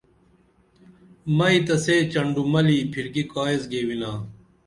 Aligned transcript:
مئی 1.37 1.57
تہ 1.65 1.75
سے 1.83 1.95
چنڈوملی 2.11 2.79
پِھرکی 2.91 3.23
کائیس 3.33 3.61
گیوِنا 3.71 4.11